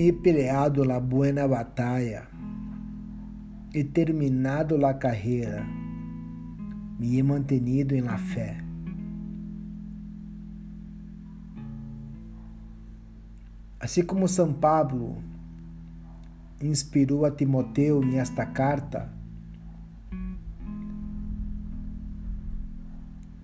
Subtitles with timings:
[0.00, 2.28] he peleado la buena batalla,
[3.72, 5.66] he terminado la carrera,
[7.00, 8.56] me he mantenido en la fe.
[13.80, 15.16] Assim como São Pablo
[16.62, 19.12] inspirou a Timoteu nesta carta,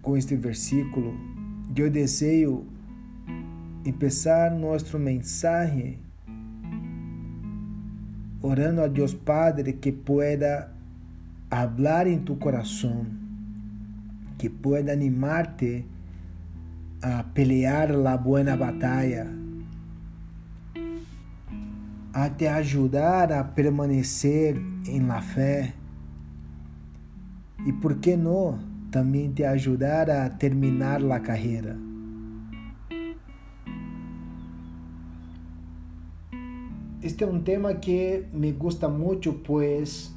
[0.01, 1.15] com este versículo,
[1.75, 2.65] eu desejo
[3.83, 6.04] começar nosso mensagem
[8.45, 10.71] orando a Deus Padre que pueda
[11.51, 13.07] hablar em tu coração,
[14.37, 15.87] que pueda animarte
[17.01, 19.33] a pelear la buena batalla
[22.13, 24.57] a te ajudar a permanecer
[24.87, 25.75] em la fé
[27.67, 28.59] e, por que não,
[28.91, 31.94] também te ajudar a terminar la carreira.
[37.05, 40.11] Este é um tema que me gusta muito, pois,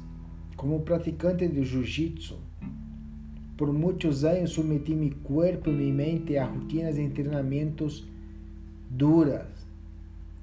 [0.56, 2.38] como praticante de jiu-jitsu,
[3.58, 8.08] por muitos anos submeti meu corpo e minha mente a rotinas de treinamentos
[8.88, 9.50] duras,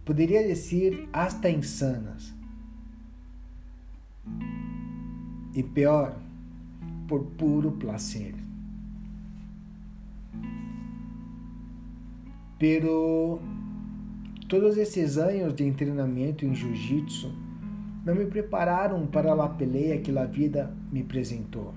[0.05, 2.31] poderia dizer hasta insanas.
[5.55, 6.15] E pior,
[7.07, 8.35] por puro prazer.
[12.59, 13.41] Pero
[14.47, 17.31] todos esses anos de treinamento em jiu-jitsu
[18.05, 21.73] não me prepararam para a peleia que a vida me apresentou.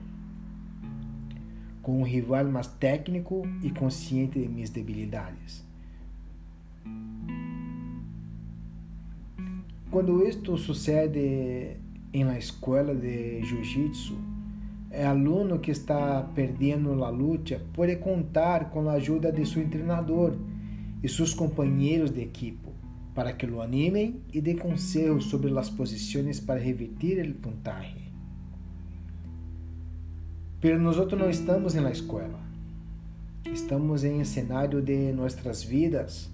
[1.81, 5.67] Com um rival mais técnico e consciente de minhas debilidades.
[9.91, 11.79] Quando isto sucede
[12.13, 14.15] em la escola de jiu-jitsu,
[14.91, 20.37] o aluno que está perdendo a luta pode contar com a ajuda de seu treinador
[21.03, 22.69] e seus companheiros de equipe
[23.15, 28.13] para que o animem e dê conselhos sobre as posições para revertir o puntaje.
[30.61, 32.39] Pero nós não estamos na escola.
[33.53, 36.31] Estamos em cenário de nossas vidas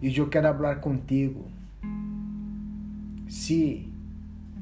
[0.00, 1.50] e eu quero falar contigo.
[3.28, 3.88] Se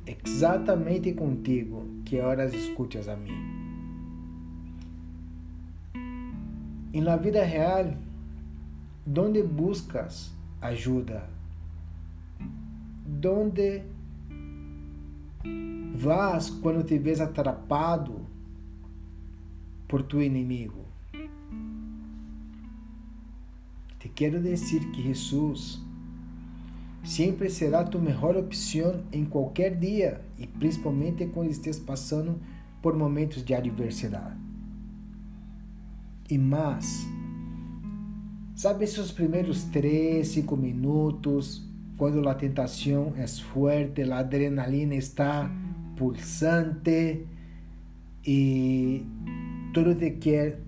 [0.07, 3.60] exatamente contigo que horas escutas a mim.
[6.93, 7.95] E na vida real,
[9.17, 11.29] onde buscas ajuda?
[13.25, 13.83] Onde
[15.95, 18.27] vas quando te vês atrapado
[19.87, 20.85] por tu inimigo?
[24.01, 25.81] Te quero dizer que Jesus
[27.05, 32.41] sempre será tua melhor opção em qualquer dia e principalmente quando estés passando
[32.83, 34.50] por momentos de adversidade.
[36.31, 37.09] E mais,
[38.55, 41.69] sabe esses primeiros 3, 5 minutos,
[41.99, 45.51] quando a tentação é forte, a adrenalina está
[45.97, 47.27] pulsante
[48.25, 49.05] e
[49.75, 50.61] tudo te quer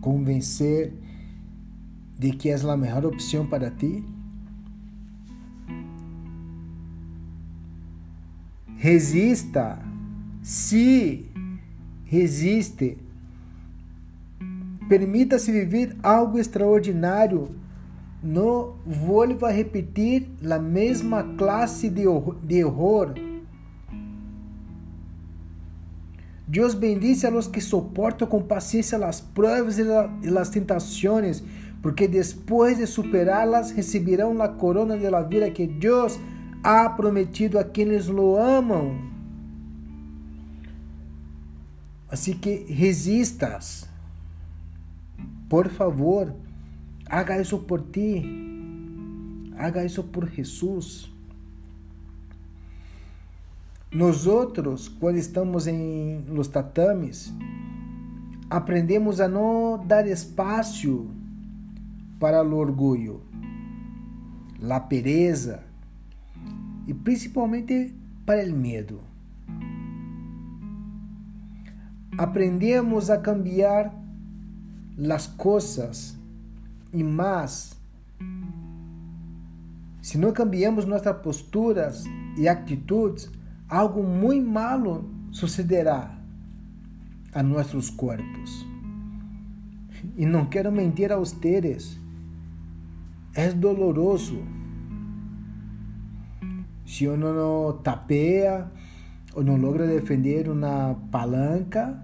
[0.00, 0.92] convencer
[2.18, 4.04] de que é a melhor opção para ti?
[8.76, 9.78] Resista.
[10.42, 11.30] Se
[12.04, 13.11] resiste.
[14.92, 17.48] Permita-se viver algo extraordinário.
[18.22, 22.02] Não vuelva a repetir a mesma classe de,
[22.42, 23.14] de erro.
[26.46, 29.82] Deus bendice a los que soportam com paciência as pruebas e
[30.38, 31.42] as tentações
[31.80, 36.20] porque depois de superá-las receberão a corona de la vida que Deus
[36.62, 39.10] ha prometido a quienes lo amam.
[42.10, 43.90] Assim que resistas.
[45.52, 46.34] Por favor,
[47.04, 48.24] haga isso por ti.
[49.54, 51.12] Haga isso por Jesus.
[53.90, 57.34] Nós outros, quando estamos em los tatames,
[58.48, 61.10] aprendemos a não dar espaço
[62.18, 63.20] para o orgulho,
[64.70, 65.62] a pereza
[66.86, 67.94] e principalmente
[68.24, 69.00] para o medo.
[72.16, 74.01] Aprendemos a cambiar
[75.10, 76.16] as coisas
[76.92, 77.78] e mais,
[80.00, 82.04] se não cambiamos nossas posturas
[82.36, 83.30] e atitudes,
[83.68, 86.18] algo muito malo sucederá
[87.32, 88.66] a nossos corpos.
[90.16, 91.98] E não quero mentir a vocês
[93.34, 94.42] é doloroso.
[96.84, 98.70] Se uno não tapea
[99.34, 101.98] ou não logra defender uma palanca,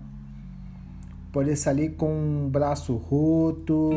[1.32, 3.90] pode sair com um braço roto,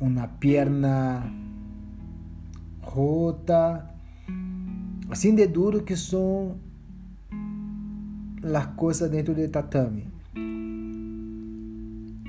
[0.00, 1.32] una pierna
[2.80, 3.88] rota,
[5.10, 6.56] assim de duro que são
[8.42, 10.06] as coisas dentro do tatame.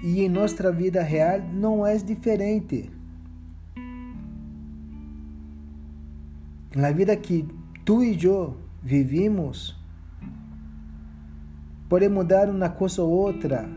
[0.01, 2.89] E em nossa vida real não é diferente.
[6.75, 7.45] Na vida que
[7.83, 9.78] tu e eu vivimos,
[11.89, 13.67] pode mudar uma coisa ou outra.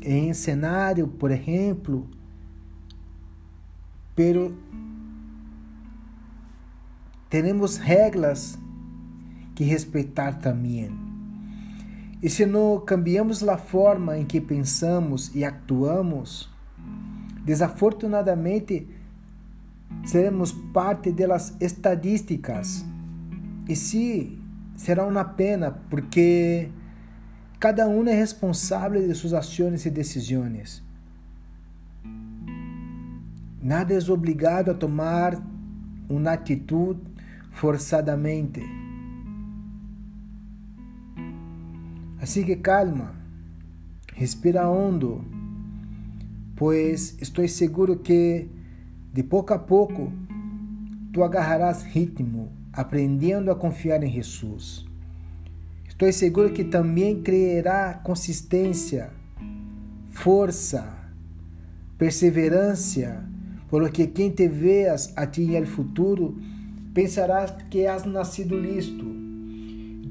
[0.00, 2.08] Em cenário, por exemplo,
[4.16, 4.56] pero
[7.28, 8.58] temos regras
[9.54, 10.90] que respeitar também.
[12.22, 16.48] E se não cambiamos a forma em que pensamos e actuamos,
[17.44, 18.88] desafortunadamente
[20.04, 22.84] seremos parte das estadísticas.
[23.68, 24.38] E sim,
[24.74, 26.70] será uma pena, porque
[27.58, 30.82] cada um é responsável de suas ações e decisões.
[33.60, 35.36] Nada é obrigado a tomar
[36.08, 37.00] uma atitude
[37.50, 38.62] forçadamente.
[42.20, 43.14] Assim que calma,
[44.14, 45.24] respira hondo,
[46.56, 48.48] pois estou seguro que
[49.12, 50.12] de pouco a pouco
[51.12, 54.87] tu agarrarás ritmo, aprendendo a confiar em Jesus.
[55.98, 59.10] Estou seguro que também criará consistência,
[60.12, 60.96] força,
[61.98, 63.28] perseverança
[63.68, 66.36] porque quem te veas a ti no futuro
[66.94, 69.04] pensarás que has nascido listo.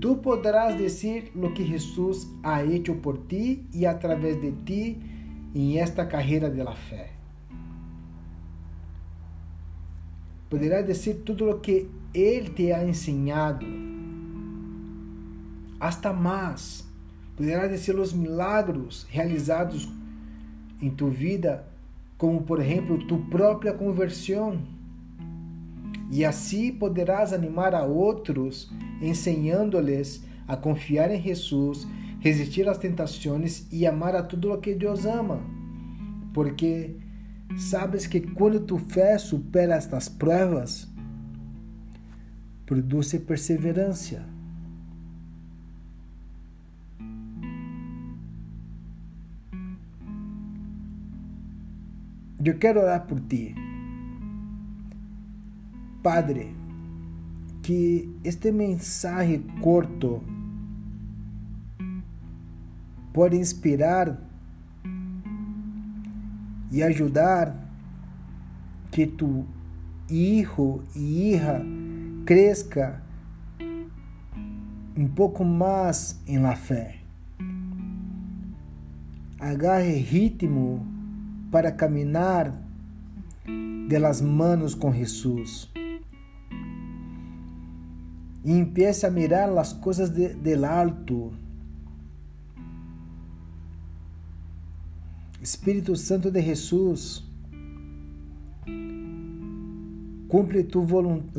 [0.02, 5.00] Tu poderás dizer lo que Jesus ha hecho por ti e através de ti
[5.56, 7.12] em esta carreira de la fé.
[10.50, 13.66] Poderás dizer tudo o que Ele te ha ensinado,
[15.80, 16.88] hasta mais.
[17.36, 19.88] Poderás dizer os milagros realizados
[20.82, 21.66] em tu vida
[22.18, 24.60] como por exemplo tu própria conversão.
[26.10, 28.72] E assim poderás animar a outros,
[29.02, 31.88] ensinando-lhes a confiar em Jesus,
[32.20, 35.42] resistir às tentações e amar a tudo o que Deus ama.
[36.34, 36.96] Porque
[37.58, 40.88] sabes que quando tu fé supera estas provas,
[42.66, 44.37] produz perseverança.
[52.48, 53.54] Eu quero orar por ti.
[56.02, 56.56] Padre,
[57.62, 60.24] que este mensagem curto
[63.12, 64.18] pode inspirar
[66.72, 67.54] e ajudar
[68.92, 69.46] que tu
[70.10, 71.62] hijo e hija
[72.26, 73.04] cresça
[74.96, 77.02] um pouco mais em la fé.
[79.38, 80.97] Agarre ritmo
[81.52, 82.54] para caminhar
[83.88, 85.70] de las manos com Jesus.
[88.44, 91.34] E empiece a mirar as coisas de, del alto.
[95.42, 97.24] Espírito Santo de Jesus,
[100.28, 100.86] cumpre tu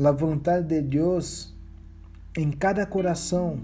[0.03, 1.55] a vontade de Deus
[2.35, 3.59] em cada coração,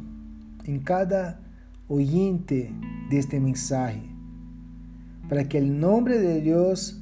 [0.68, 1.40] em cada
[1.88, 2.72] oyente
[3.10, 4.15] deste mensagem
[5.30, 7.02] para que el nombre de Dios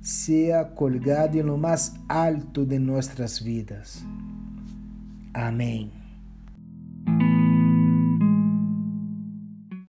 [0.00, 4.04] sea colgado en lo más alto de nuestras vidas.
[5.32, 6.01] Amén.